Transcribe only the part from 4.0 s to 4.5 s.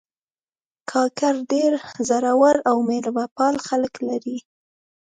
لري.